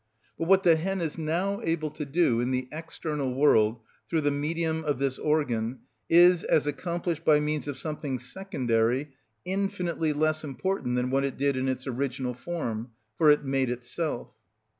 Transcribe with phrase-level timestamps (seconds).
[0.39, 4.31] But what the hen is now able to do in the external world, through the
[4.31, 9.11] medium of this organ, is, as accomplished by means of something secondary,
[9.45, 14.31] infinitely less important than what it did in its original form, for it made itself.